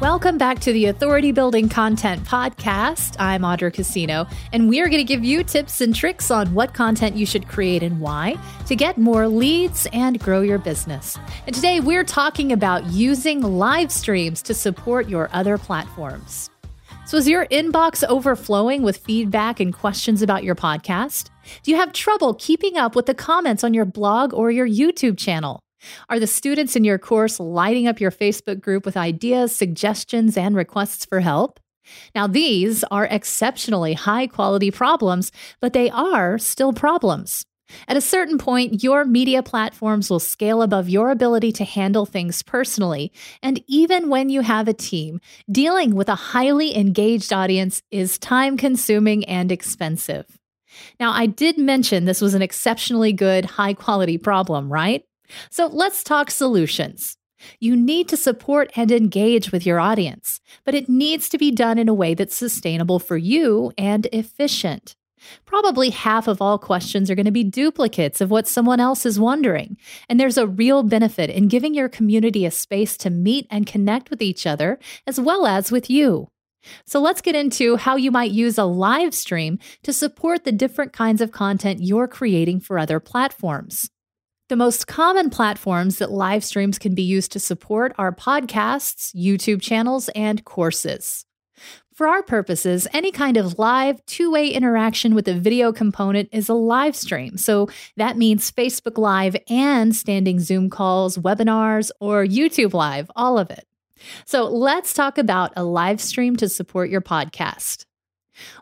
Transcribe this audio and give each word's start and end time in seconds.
Welcome 0.00 0.38
back 0.38 0.60
to 0.60 0.72
the 0.72 0.86
Authority 0.86 1.30
Building 1.30 1.68
Content 1.68 2.24
Podcast. 2.24 3.16
I'm 3.18 3.42
Audra 3.42 3.70
Casino, 3.70 4.26
and 4.50 4.66
we 4.66 4.80
are 4.80 4.86
going 4.86 4.96
to 4.96 5.04
give 5.04 5.22
you 5.22 5.44
tips 5.44 5.82
and 5.82 5.94
tricks 5.94 6.30
on 6.30 6.54
what 6.54 6.72
content 6.72 7.16
you 7.16 7.26
should 7.26 7.46
create 7.46 7.82
and 7.82 8.00
why 8.00 8.38
to 8.64 8.74
get 8.74 8.96
more 8.96 9.28
leads 9.28 9.86
and 9.92 10.18
grow 10.18 10.40
your 10.40 10.56
business. 10.56 11.18
And 11.44 11.54
today 11.54 11.80
we're 11.80 12.02
talking 12.02 12.50
about 12.50 12.86
using 12.86 13.42
live 13.42 13.92
streams 13.92 14.40
to 14.44 14.54
support 14.54 15.06
your 15.06 15.28
other 15.34 15.58
platforms. 15.58 16.48
So, 17.04 17.18
is 17.18 17.28
your 17.28 17.44
inbox 17.48 18.02
overflowing 18.08 18.80
with 18.80 18.96
feedback 18.96 19.60
and 19.60 19.70
questions 19.70 20.22
about 20.22 20.44
your 20.44 20.54
podcast? 20.54 21.28
Do 21.62 21.70
you 21.70 21.76
have 21.76 21.92
trouble 21.92 22.32
keeping 22.32 22.78
up 22.78 22.96
with 22.96 23.04
the 23.04 23.14
comments 23.14 23.64
on 23.64 23.74
your 23.74 23.84
blog 23.84 24.32
or 24.32 24.50
your 24.50 24.66
YouTube 24.66 25.18
channel? 25.18 25.60
Are 26.08 26.20
the 26.20 26.26
students 26.26 26.76
in 26.76 26.84
your 26.84 26.98
course 26.98 27.40
lighting 27.40 27.86
up 27.86 28.00
your 28.00 28.10
Facebook 28.10 28.60
group 28.60 28.84
with 28.84 28.96
ideas, 28.96 29.54
suggestions, 29.54 30.36
and 30.36 30.54
requests 30.56 31.04
for 31.04 31.20
help? 31.20 31.60
Now, 32.14 32.26
these 32.26 32.84
are 32.84 33.06
exceptionally 33.06 33.94
high 33.94 34.26
quality 34.26 34.70
problems, 34.70 35.32
but 35.60 35.72
they 35.72 35.90
are 35.90 36.38
still 36.38 36.72
problems. 36.72 37.44
At 37.86 37.96
a 37.96 38.00
certain 38.00 38.38
point, 38.38 38.82
your 38.82 39.04
media 39.04 39.42
platforms 39.42 40.10
will 40.10 40.20
scale 40.20 40.62
above 40.62 40.88
your 40.88 41.10
ability 41.10 41.52
to 41.52 41.64
handle 41.64 42.06
things 42.06 42.42
personally. 42.42 43.12
And 43.42 43.62
even 43.68 44.08
when 44.08 44.28
you 44.28 44.40
have 44.40 44.68
a 44.68 44.72
team, 44.72 45.20
dealing 45.50 45.94
with 45.94 46.08
a 46.08 46.14
highly 46.14 46.76
engaged 46.76 47.32
audience 47.32 47.82
is 47.90 48.18
time 48.18 48.56
consuming 48.56 49.24
and 49.26 49.52
expensive. 49.52 50.26
Now, 50.98 51.12
I 51.12 51.26
did 51.26 51.58
mention 51.58 52.04
this 52.04 52.20
was 52.20 52.34
an 52.34 52.42
exceptionally 52.42 53.12
good, 53.12 53.44
high 53.44 53.74
quality 53.74 54.18
problem, 54.18 54.72
right? 54.72 55.04
So 55.50 55.66
let's 55.66 56.02
talk 56.02 56.30
solutions. 56.30 57.16
You 57.58 57.76
need 57.76 58.08
to 58.08 58.16
support 58.16 58.70
and 58.76 58.90
engage 58.90 59.50
with 59.50 59.64
your 59.64 59.80
audience, 59.80 60.40
but 60.64 60.74
it 60.74 60.88
needs 60.88 61.28
to 61.30 61.38
be 61.38 61.50
done 61.50 61.78
in 61.78 61.88
a 61.88 61.94
way 61.94 62.14
that's 62.14 62.34
sustainable 62.34 62.98
for 62.98 63.16
you 63.16 63.72
and 63.78 64.06
efficient. 64.12 64.96
Probably 65.44 65.90
half 65.90 66.28
of 66.28 66.40
all 66.40 66.58
questions 66.58 67.10
are 67.10 67.14
going 67.14 67.26
to 67.26 67.30
be 67.30 67.44
duplicates 67.44 68.20
of 68.20 68.30
what 68.30 68.48
someone 68.48 68.80
else 68.80 69.04
is 69.04 69.20
wondering, 69.20 69.76
and 70.08 70.18
there's 70.18 70.38
a 70.38 70.46
real 70.46 70.82
benefit 70.82 71.28
in 71.28 71.48
giving 71.48 71.74
your 71.74 71.88
community 71.88 72.46
a 72.46 72.50
space 72.50 72.96
to 72.98 73.10
meet 73.10 73.46
and 73.50 73.66
connect 73.66 74.10
with 74.10 74.22
each 74.22 74.46
other 74.46 74.78
as 75.06 75.20
well 75.20 75.46
as 75.46 75.70
with 75.70 75.90
you. 75.90 76.28
So 76.86 77.00
let's 77.00 77.20
get 77.22 77.34
into 77.34 77.76
how 77.76 77.96
you 77.96 78.10
might 78.10 78.32
use 78.32 78.58
a 78.58 78.64
live 78.64 79.14
stream 79.14 79.58
to 79.82 79.92
support 79.92 80.44
the 80.44 80.52
different 80.52 80.92
kinds 80.92 81.20
of 81.20 81.32
content 81.32 81.80
you're 81.82 82.08
creating 82.08 82.60
for 82.60 82.78
other 82.78 83.00
platforms. 83.00 83.90
The 84.50 84.56
most 84.56 84.88
common 84.88 85.30
platforms 85.30 85.98
that 85.98 86.10
live 86.10 86.42
streams 86.42 86.76
can 86.76 86.92
be 86.92 87.04
used 87.04 87.30
to 87.30 87.38
support 87.38 87.94
are 87.98 88.10
podcasts, 88.10 89.14
YouTube 89.14 89.62
channels, 89.62 90.08
and 90.08 90.44
courses. 90.44 91.24
For 91.94 92.08
our 92.08 92.24
purposes, 92.24 92.88
any 92.92 93.12
kind 93.12 93.36
of 93.36 93.60
live, 93.60 94.04
two 94.06 94.28
way 94.28 94.48
interaction 94.48 95.14
with 95.14 95.28
a 95.28 95.34
video 95.34 95.72
component 95.72 96.30
is 96.32 96.48
a 96.48 96.54
live 96.54 96.96
stream. 96.96 97.36
So 97.36 97.68
that 97.96 98.16
means 98.16 98.50
Facebook 98.50 98.98
Live 98.98 99.36
and 99.48 99.94
standing 99.94 100.40
Zoom 100.40 100.68
calls, 100.68 101.16
webinars, 101.16 101.92
or 102.00 102.24
YouTube 102.24 102.74
Live, 102.74 103.08
all 103.14 103.38
of 103.38 103.52
it. 103.52 103.68
So 104.26 104.48
let's 104.48 104.94
talk 104.94 105.16
about 105.16 105.52
a 105.54 105.62
live 105.62 106.00
stream 106.00 106.34
to 106.38 106.48
support 106.48 106.90
your 106.90 107.02
podcast. 107.02 107.84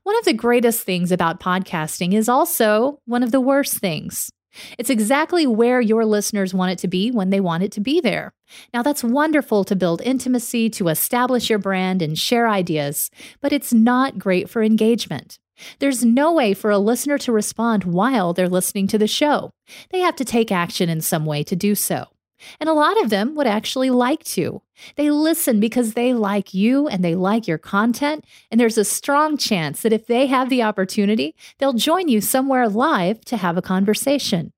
One 0.03 0.19
of 0.19 0.27
the 0.27 0.35
greatest 0.35 0.83
things 0.83 1.11
about 1.11 1.41
podcasting 1.41 2.13
is 2.13 2.29
also 2.29 3.01
one 3.07 3.23
of 3.23 3.31
the 3.31 3.41
worst 3.41 3.79
things. 3.79 4.31
It's 4.79 4.91
exactly 4.91 5.47
where 5.47 5.81
your 5.81 6.05
listeners 6.05 6.55
want 6.55 6.73
it 6.73 6.79
to 6.79 6.89
be 6.89 7.11
when 7.11 7.31
they 7.31 7.41
want 7.41 7.63
it 7.63 7.73
to 7.73 7.81
be 7.81 8.01
there. 8.01 8.33
Now, 8.73 8.83
that's 8.83 9.05
wonderful 9.05 9.65
to 9.65 9.77
build 9.77 10.03
intimacy, 10.03 10.71
to 10.71 10.89
establish 10.89 11.51
your 11.51 11.59
brand, 11.59 12.03
and 12.03 12.19
share 12.19 12.49
ideas, 12.49 13.11
but 13.41 13.53
it's 13.53 13.73
not 13.73 14.19
great 14.19 14.49
for 14.49 14.63
engagement. 14.63 15.39
There's 15.81 16.05
no 16.05 16.33
way 16.33 16.55
for 16.55 16.71
a 16.71 16.79
listener 16.79 17.19
to 17.19 17.33
respond 17.33 17.85
while 17.85 18.33
they're 18.33 18.49
listening 18.49 18.87
to 18.89 18.99
the 18.99 19.07
show. 19.07 19.51
They 19.91 20.01
have 20.01 20.17
to 20.17 20.25
take 20.25 20.53
action 20.53 20.89
in 20.89 21.01
some 21.01 21.27
way 21.27 21.43
to 21.45 21.57
do 21.57 21.75
so. 21.75 22.07
And 22.61 22.69
a 22.69 22.75
lot 22.75 23.01
of 23.03 23.11
them 23.11 23.35
would 23.35 23.47
actually 23.47 23.91
like 23.91 24.25
to. 24.25 24.63
They 24.97 25.11
listen 25.11 25.61
because 25.61 25.95
they 25.95 26.15
like 26.15 26.55
you 26.55 26.89
and 26.89 27.05
they 27.05 27.15
like 27.15 27.47
your 27.47 27.59
content. 27.59 28.25
And 28.51 28.61
there's 28.61 28.79
a 28.79 28.85
strong 28.85 29.37
chance 29.37 29.83
that 29.83 29.93
if 29.93 30.07
they 30.07 30.27
have 30.27 30.49
the 30.49 30.63
opportunity, 30.63 31.35
they'll 31.59 31.73
join 31.73 32.09
you 32.09 32.21
somewhere 32.21 32.69
live 32.69 33.25
to 33.27 33.37
have 33.37 33.57
a 33.57 33.63
conversation. 33.63 34.53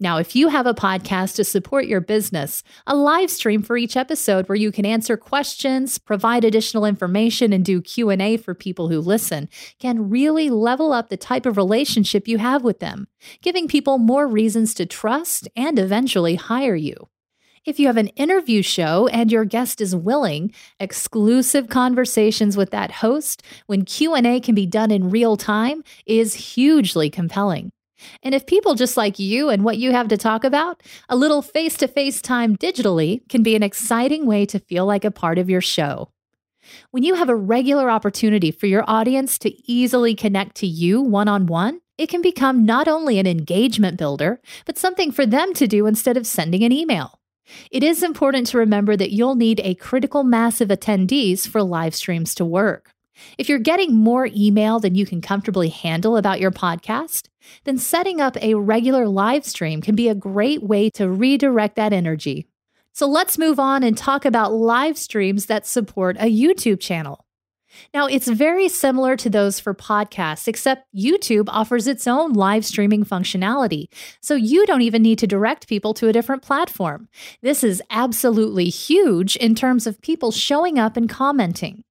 Now, 0.00 0.18
if 0.18 0.34
you 0.34 0.48
have 0.48 0.66
a 0.66 0.74
podcast 0.74 1.36
to 1.36 1.44
support 1.44 1.86
your 1.86 2.00
business, 2.00 2.64
a 2.84 2.96
live 2.96 3.30
stream 3.30 3.62
for 3.62 3.76
each 3.76 3.96
episode 3.96 4.48
where 4.48 4.56
you 4.56 4.72
can 4.72 4.84
answer 4.84 5.16
questions, 5.16 5.98
provide 5.98 6.44
additional 6.44 6.84
information 6.84 7.52
and 7.52 7.64
do 7.64 7.80
Q&A 7.80 8.36
for 8.36 8.54
people 8.54 8.88
who 8.88 9.00
listen 9.00 9.48
can 9.78 10.10
really 10.10 10.50
level 10.50 10.92
up 10.92 11.08
the 11.08 11.16
type 11.16 11.46
of 11.46 11.56
relationship 11.56 12.26
you 12.26 12.38
have 12.38 12.64
with 12.64 12.80
them, 12.80 13.06
giving 13.40 13.68
people 13.68 13.98
more 13.98 14.26
reasons 14.26 14.74
to 14.74 14.84
trust 14.84 15.48
and 15.54 15.78
eventually 15.78 16.34
hire 16.34 16.74
you. 16.74 17.08
If 17.64 17.80
you 17.80 17.86
have 17.86 17.96
an 17.96 18.08
interview 18.08 18.60
show 18.60 19.06
and 19.06 19.32
your 19.32 19.46
guest 19.46 19.80
is 19.80 19.96
willing, 19.96 20.52
exclusive 20.78 21.70
conversations 21.70 22.58
with 22.58 22.72
that 22.72 22.90
host 22.90 23.42
when 23.66 23.86
Q&A 23.86 24.38
can 24.40 24.54
be 24.54 24.66
done 24.66 24.90
in 24.90 25.08
real 25.08 25.38
time 25.38 25.82
is 26.04 26.34
hugely 26.34 27.08
compelling. 27.08 27.70
And 28.22 28.34
if 28.34 28.44
people 28.44 28.74
just 28.74 28.98
like 28.98 29.18
you 29.18 29.48
and 29.48 29.64
what 29.64 29.78
you 29.78 29.92
have 29.92 30.08
to 30.08 30.18
talk 30.18 30.44
about, 30.44 30.82
a 31.08 31.16
little 31.16 31.40
face-to-face 31.40 32.20
time 32.20 32.54
digitally 32.54 33.26
can 33.30 33.42
be 33.42 33.56
an 33.56 33.62
exciting 33.62 34.26
way 34.26 34.44
to 34.44 34.58
feel 34.58 34.84
like 34.84 35.06
a 35.06 35.10
part 35.10 35.38
of 35.38 35.48
your 35.48 35.62
show. 35.62 36.10
When 36.90 37.02
you 37.02 37.14
have 37.14 37.30
a 37.30 37.36
regular 37.36 37.88
opportunity 37.88 38.50
for 38.50 38.66
your 38.66 38.84
audience 38.86 39.38
to 39.38 39.72
easily 39.72 40.14
connect 40.14 40.56
to 40.56 40.66
you 40.66 41.00
one 41.00 41.28
on 41.28 41.46
one, 41.46 41.80
it 41.96 42.10
can 42.10 42.20
become 42.20 42.66
not 42.66 42.88
only 42.88 43.18
an 43.18 43.26
engagement 43.26 43.96
builder, 43.96 44.42
but 44.66 44.76
something 44.76 45.10
for 45.10 45.24
them 45.24 45.54
to 45.54 45.66
do 45.66 45.86
instead 45.86 46.18
of 46.18 46.26
sending 46.26 46.62
an 46.62 46.72
email. 46.72 47.20
It 47.70 47.82
is 47.82 48.02
important 48.02 48.46
to 48.48 48.58
remember 48.58 48.96
that 48.96 49.12
you'll 49.12 49.34
need 49.34 49.60
a 49.60 49.74
critical 49.74 50.24
mass 50.24 50.60
of 50.60 50.68
attendees 50.68 51.46
for 51.46 51.62
live 51.62 51.94
streams 51.94 52.34
to 52.36 52.44
work. 52.44 52.90
If 53.38 53.48
you're 53.48 53.58
getting 53.58 53.94
more 53.94 54.28
email 54.34 54.80
than 54.80 54.94
you 54.94 55.06
can 55.06 55.20
comfortably 55.20 55.68
handle 55.68 56.16
about 56.16 56.40
your 56.40 56.50
podcast, 56.50 57.28
then 57.64 57.78
setting 57.78 58.20
up 58.20 58.36
a 58.42 58.54
regular 58.54 59.06
live 59.08 59.44
stream 59.44 59.80
can 59.80 59.94
be 59.94 60.08
a 60.08 60.14
great 60.14 60.62
way 60.62 60.90
to 60.90 61.08
redirect 61.08 61.76
that 61.76 61.92
energy. 61.92 62.46
So 62.92 63.06
let's 63.06 63.38
move 63.38 63.58
on 63.58 63.82
and 63.82 63.96
talk 63.96 64.24
about 64.24 64.52
live 64.52 64.96
streams 64.96 65.46
that 65.46 65.66
support 65.66 66.16
a 66.18 66.32
YouTube 66.32 66.80
channel. 66.80 67.23
Now, 67.92 68.06
it's 68.06 68.28
very 68.28 68.68
similar 68.68 69.16
to 69.16 69.30
those 69.30 69.60
for 69.60 69.74
podcasts, 69.74 70.48
except 70.48 70.86
YouTube 70.94 71.46
offers 71.48 71.86
its 71.86 72.06
own 72.06 72.32
live 72.32 72.64
streaming 72.64 73.04
functionality. 73.04 73.86
So 74.20 74.34
you 74.34 74.66
don't 74.66 74.82
even 74.82 75.02
need 75.02 75.18
to 75.20 75.26
direct 75.26 75.68
people 75.68 75.94
to 75.94 76.08
a 76.08 76.12
different 76.12 76.42
platform. 76.42 77.08
This 77.42 77.64
is 77.64 77.82
absolutely 77.90 78.66
huge 78.66 79.36
in 79.36 79.54
terms 79.54 79.86
of 79.86 80.00
people 80.00 80.30
showing 80.32 80.78
up 80.78 80.96
and 80.96 81.08
commenting. 81.08 81.84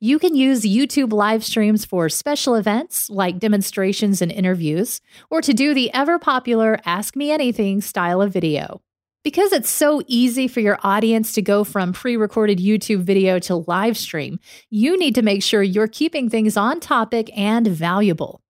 You 0.00 0.18
can 0.18 0.34
use 0.34 0.62
YouTube 0.62 1.12
live 1.12 1.44
streams 1.44 1.84
for 1.84 2.08
special 2.08 2.56
events 2.56 3.08
like 3.08 3.38
demonstrations 3.38 4.20
and 4.20 4.32
interviews, 4.32 5.00
or 5.30 5.40
to 5.42 5.54
do 5.54 5.74
the 5.74 5.92
ever 5.94 6.18
popular 6.18 6.80
Ask 6.84 7.14
Me 7.14 7.30
Anything 7.30 7.80
style 7.80 8.20
of 8.20 8.32
video. 8.32 8.80
Because 9.22 9.52
it's 9.52 9.68
so 9.68 10.00
easy 10.06 10.48
for 10.48 10.60
your 10.60 10.78
audience 10.82 11.32
to 11.32 11.42
go 11.42 11.62
from 11.62 11.92
pre 11.92 12.16
recorded 12.16 12.58
YouTube 12.58 13.02
video 13.02 13.38
to 13.40 13.56
live 13.56 13.98
stream, 13.98 14.38
you 14.70 14.98
need 14.98 15.14
to 15.14 15.20
make 15.20 15.42
sure 15.42 15.62
you're 15.62 15.88
keeping 15.88 16.30
things 16.30 16.56
on 16.56 16.80
topic 16.80 17.30
and 17.36 17.66
valuable. 17.66 18.40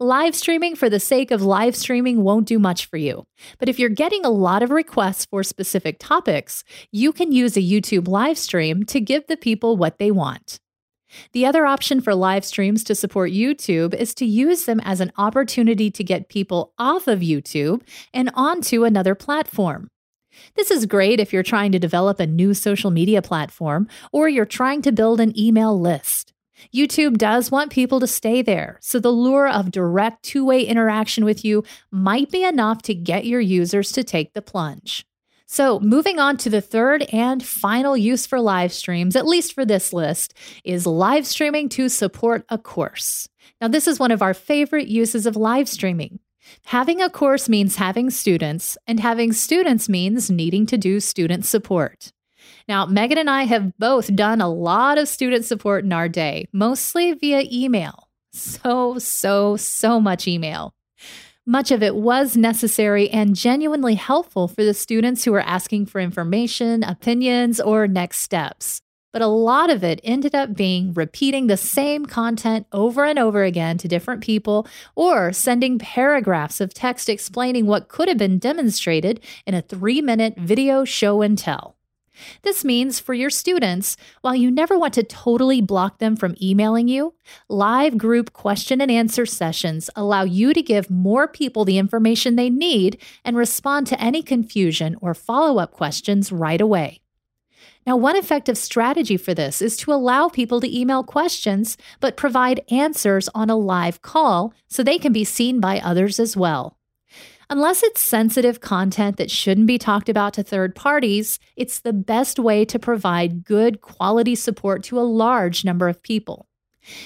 Live 0.00 0.34
streaming 0.34 0.76
for 0.76 0.90
the 0.90 1.00
sake 1.00 1.30
of 1.30 1.40
live 1.40 1.74
streaming 1.74 2.22
won't 2.22 2.46
do 2.46 2.58
much 2.58 2.86
for 2.86 2.98
you. 2.98 3.24
But 3.58 3.70
if 3.70 3.78
you're 3.78 3.88
getting 3.88 4.22
a 4.26 4.30
lot 4.30 4.62
of 4.62 4.70
requests 4.70 5.24
for 5.24 5.42
specific 5.42 5.96
topics, 5.98 6.62
you 6.92 7.10
can 7.10 7.32
use 7.32 7.56
a 7.56 7.60
YouTube 7.62 8.06
live 8.06 8.36
stream 8.36 8.84
to 8.84 9.00
give 9.00 9.26
the 9.28 9.36
people 9.36 9.78
what 9.78 9.98
they 9.98 10.10
want. 10.10 10.58
The 11.32 11.46
other 11.46 11.64
option 11.64 12.02
for 12.02 12.14
live 12.14 12.44
streams 12.44 12.84
to 12.84 12.94
support 12.94 13.30
YouTube 13.30 13.94
is 13.94 14.14
to 14.16 14.26
use 14.26 14.66
them 14.66 14.80
as 14.80 15.00
an 15.00 15.10
opportunity 15.16 15.90
to 15.90 16.04
get 16.04 16.28
people 16.28 16.74
off 16.78 17.06
of 17.06 17.20
YouTube 17.20 17.80
and 18.12 18.30
onto 18.34 18.84
another 18.84 19.14
platform. 19.14 19.88
This 20.56 20.70
is 20.70 20.86
great 20.86 21.20
if 21.20 21.32
you're 21.32 21.42
trying 21.42 21.72
to 21.72 21.78
develop 21.78 22.20
a 22.20 22.26
new 22.26 22.54
social 22.54 22.90
media 22.90 23.22
platform 23.22 23.88
or 24.12 24.28
you're 24.28 24.44
trying 24.44 24.82
to 24.82 24.92
build 24.92 25.20
an 25.20 25.38
email 25.38 25.78
list. 25.78 26.32
YouTube 26.74 27.18
does 27.18 27.50
want 27.50 27.70
people 27.70 28.00
to 28.00 28.06
stay 28.06 28.42
there, 28.42 28.78
so 28.80 28.98
the 28.98 29.10
lure 29.10 29.48
of 29.48 29.70
direct 29.70 30.22
two 30.24 30.44
way 30.44 30.62
interaction 30.62 31.24
with 31.24 31.44
you 31.44 31.64
might 31.90 32.30
be 32.30 32.44
enough 32.44 32.82
to 32.82 32.94
get 32.94 33.26
your 33.26 33.40
users 33.40 33.92
to 33.92 34.02
take 34.02 34.34
the 34.34 34.42
plunge. 34.42 35.06
So, 35.50 35.80
moving 35.80 36.18
on 36.18 36.36
to 36.38 36.50
the 36.50 36.60
third 36.60 37.06
and 37.10 37.42
final 37.42 37.96
use 37.96 38.26
for 38.26 38.38
live 38.38 38.70
streams, 38.70 39.16
at 39.16 39.26
least 39.26 39.54
for 39.54 39.64
this 39.64 39.94
list, 39.94 40.34
is 40.62 40.86
live 40.86 41.26
streaming 41.26 41.70
to 41.70 41.88
support 41.88 42.44
a 42.50 42.58
course. 42.58 43.30
Now, 43.58 43.68
this 43.68 43.88
is 43.88 43.98
one 43.98 44.10
of 44.10 44.20
our 44.20 44.34
favorite 44.34 44.88
uses 44.88 45.24
of 45.24 45.36
live 45.36 45.66
streaming. 45.66 46.18
Having 46.66 47.02
a 47.02 47.10
course 47.10 47.48
means 47.48 47.76
having 47.76 48.10
students, 48.10 48.76
and 48.86 49.00
having 49.00 49.32
students 49.32 49.88
means 49.88 50.30
needing 50.30 50.66
to 50.66 50.78
do 50.78 51.00
student 51.00 51.44
support. 51.44 52.12
Now, 52.68 52.86
Megan 52.86 53.18
and 53.18 53.30
I 53.30 53.44
have 53.44 53.76
both 53.78 54.14
done 54.14 54.40
a 54.40 54.48
lot 54.48 54.98
of 54.98 55.08
student 55.08 55.44
support 55.44 55.84
in 55.84 55.92
our 55.92 56.08
day, 56.08 56.46
mostly 56.52 57.12
via 57.12 57.44
email. 57.50 58.08
So, 58.32 58.98
so, 58.98 59.56
so 59.56 60.00
much 60.00 60.28
email. 60.28 60.74
Much 61.46 61.70
of 61.70 61.82
it 61.82 61.96
was 61.96 62.36
necessary 62.36 63.08
and 63.08 63.34
genuinely 63.34 63.94
helpful 63.94 64.48
for 64.48 64.62
the 64.64 64.74
students 64.74 65.24
who 65.24 65.32
were 65.32 65.40
asking 65.40 65.86
for 65.86 65.98
information, 65.98 66.84
opinions, 66.84 67.58
or 67.58 67.88
next 67.88 68.18
steps. 68.18 68.82
But 69.12 69.22
a 69.22 69.26
lot 69.26 69.70
of 69.70 69.82
it 69.82 70.00
ended 70.04 70.34
up 70.34 70.54
being 70.54 70.92
repeating 70.92 71.46
the 71.46 71.56
same 71.56 72.04
content 72.04 72.66
over 72.72 73.04
and 73.04 73.18
over 73.18 73.42
again 73.42 73.78
to 73.78 73.88
different 73.88 74.22
people 74.22 74.66
or 74.94 75.32
sending 75.32 75.78
paragraphs 75.78 76.60
of 76.60 76.74
text 76.74 77.08
explaining 77.08 77.66
what 77.66 77.88
could 77.88 78.08
have 78.08 78.18
been 78.18 78.38
demonstrated 78.38 79.20
in 79.46 79.54
a 79.54 79.62
three 79.62 80.02
minute 80.02 80.34
video 80.36 80.84
show 80.84 81.22
and 81.22 81.38
tell. 81.38 81.78
This 82.42 82.64
means 82.64 83.00
for 83.00 83.14
your 83.14 83.30
students, 83.30 83.96
while 84.22 84.34
you 84.34 84.50
never 84.50 84.78
want 84.78 84.94
to 84.94 85.02
totally 85.02 85.60
block 85.60 85.98
them 85.98 86.16
from 86.16 86.34
emailing 86.42 86.88
you, 86.88 87.14
live 87.48 87.96
group 87.96 88.32
question 88.32 88.80
and 88.80 88.90
answer 88.90 89.24
sessions 89.24 89.88
allow 89.94 90.24
you 90.24 90.52
to 90.52 90.62
give 90.62 90.90
more 90.90 91.28
people 91.28 91.64
the 91.64 91.78
information 91.78 92.36
they 92.36 92.50
need 92.50 93.00
and 93.24 93.36
respond 93.36 93.86
to 93.86 94.00
any 94.00 94.22
confusion 94.22 94.96
or 95.00 95.14
follow 95.14 95.58
up 95.58 95.72
questions 95.72 96.32
right 96.32 96.60
away. 96.60 97.00
Now, 97.88 97.96
one 97.96 98.16
effective 98.16 98.58
strategy 98.58 99.16
for 99.16 99.32
this 99.32 99.62
is 99.62 99.74
to 99.78 99.94
allow 99.94 100.28
people 100.28 100.60
to 100.60 100.78
email 100.78 101.02
questions, 101.02 101.78
but 102.00 102.18
provide 102.18 102.60
answers 102.70 103.30
on 103.34 103.48
a 103.48 103.56
live 103.56 104.02
call 104.02 104.52
so 104.68 104.82
they 104.82 104.98
can 104.98 105.10
be 105.10 105.24
seen 105.24 105.58
by 105.58 105.80
others 105.80 106.20
as 106.20 106.36
well. 106.36 106.76
Unless 107.48 107.82
it's 107.82 108.02
sensitive 108.02 108.60
content 108.60 109.16
that 109.16 109.30
shouldn't 109.30 109.68
be 109.68 109.78
talked 109.78 110.10
about 110.10 110.34
to 110.34 110.42
third 110.42 110.74
parties, 110.74 111.38
it's 111.56 111.80
the 111.80 111.94
best 111.94 112.38
way 112.38 112.66
to 112.66 112.78
provide 112.78 113.42
good 113.42 113.80
quality 113.80 114.34
support 114.34 114.82
to 114.82 115.00
a 115.00 115.08
large 115.08 115.64
number 115.64 115.88
of 115.88 116.02
people. 116.02 116.46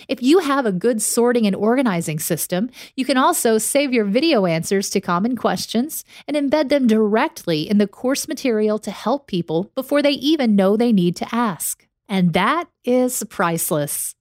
If 0.09 0.23
you 0.23 0.41
have 0.41 0.67
a 0.67 0.73
good 0.73 1.03
sorting 1.03 1.47
and 1.47 1.57
organizing 1.57 2.19
system, 2.19 2.71
you 2.97 3.05
can 3.05 3.17
also 3.17 3.59
save 3.59 3.93
your 3.93 4.05
video 4.05 4.47
answers 4.47 4.91
to 4.91 5.01
common 5.01 5.37
questions 5.37 6.05
and 6.29 6.37
embed 6.37 6.69
them 6.69 6.87
directly 6.87 7.69
in 7.69 7.79
the 7.79 7.87
course 7.87 8.29
material 8.29 8.79
to 8.81 8.91
help 8.91 9.27
people 9.27 9.71
before 9.75 10.03
they 10.03 10.13
even 10.13 10.57
know 10.57 10.77
they 10.77 10.93
need 10.93 11.17
to 11.17 11.35
ask. 11.35 11.87
And 12.09 12.33
that 12.35 12.69
is 12.85 13.25
priceless. 13.31 14.15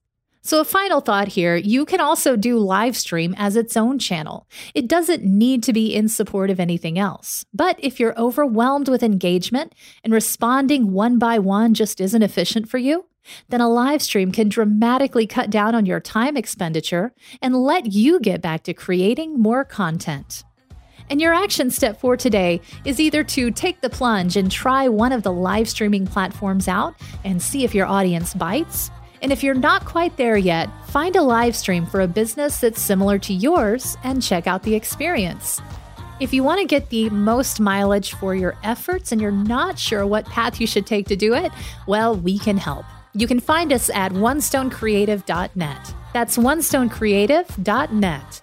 So, 0.44 0.60
a 0.60 0.64
final 0.64 1.00
thought 1.00 1.28
here 1.28 1.54
you 1.54 1.84
can 1.84 2.00
also 2.00 2.34
do 2.34 2.58
live 2.58 2.96
stream 2.96 3.32
as 3.38 3.54
its 3.54 3.76
own 3.76 4.00
channel. 4.00 4.48
It 4.74 4.88
doesn't 4.88 5.22
need 5.22 5.62
to 5.62 5.72
be 5.72 5.94
in 5.94 6.08
support 6.08 6.50
of 6.50 6.58
anything 6.58 6.98
else. 6.98 7.46
But 7.54 7.76
if 7.78 8.00
you're 8.00 8.18
overwhelmed 8.18 8.88
with 8.88 9.04
engagement 9.04 9.72
and 10.02 10.12
responding 10.12 10.92
one 10.92 11.20
by 11.20 11.38
one 11.38 11.74
just 11.74 12.00
isn't 12.00 12.24
efficient 12.24 12.68
for 12.68 12.78
you, 12.78 13.06
then 13.50 13.60
a 13.60 13.68
live 13.68 14.02
stream 14.02 14.32
can 14.32 14.48
dramatically 14.48 15.28
cut 15.28 15.48
down 15.48 15.76
on 15.76 15.86
your 15.86 16.00
time 16.00 16.36
expenditure 16.36 17.12
and 17.40 17.62
let 17.62 17.92
you 17.92 18.18
get 18.18 18.42
back 18.42 18.64
to 18.64 18.74
creating 18.74 19.38
more 19.38 19.64
content. 19.64 20.42
And 21.08 21.20
your 21.20 21.34
action 21.34 21.70
step 21.70 22.00
for 22.00 22.16
today 22.16 22.60
is 22.84 22.98
either 22.98 23.22
to 23.22 23.52
take 23.52 23.80
the 23.80 23.90
plunge 23.90 24.36
and 24.36 24.50
try 24.50 24.88
one 24.88 25.12
of 25.12 25.22
the 25.22 25.32
live 25.32 25.68
streaming 25.68 26.04
platforms 26.04 26.66
out 26.66 26.96
and 27.24 27.40
see 27.40 27.62
if 27.62 27.76
your 27.76 27.86
audience 27.86 28.34
bites. 28.34 28.90
And 29.22 29.32
if 29.32 29.42
you're 29.42 29.54
not 29.54 29.84
quite 29.84 30.16
there 30.16 30.36
yet, 30.36 30.68
find 30.88 31.16
a 31.16 31.22
live 31.22 31.56
stream 31.56 31.86
for 31.86 32.00
a 32.00 32.08
business 32.08 32.58
that's 32.58 32.82
similar 32.82 33.18
to 33.20 33.32
yours 33.32 33.96
and 34.02 34.22
check 34.22 34.48
out 34.48 34.64
the 34.64 34.74
experience. 34.74 35.60
If 36.20 36.34
you 36.34 36.42
want 36.42 36.60
to 36.60 36.66
get 36.66 36.90
the 36.90 37.08
most 37.10 37.60
mileage 37.60 38.14
for 38.14 38.34
your 38.34 38.56
efforts 38.64 39.12
and 39.12 39.20
you're 39.20 39.30
not 39.30 39.78
sure 39.78 40.04
what 40.06 40.26
path 40.26 40.60
you 40.60 40.66
should 40.66 40.86
take 40.86 41.06
to 41.06 41.16
do 41.16 41.34
it, 41.34 41.52
well, 41.86 42.16
we 42.16 42.38
can 42.38 42.56
help. 42.56 42.84
You 43.14 43.26
can 43.26 43.40
find 43.40 43.72
us 43.72 43.90
at 43.90 44.12
onestonecreative.net. 44.12 45.94
That's 46.12 46.36
onestonecreative.net. 46.36 48.40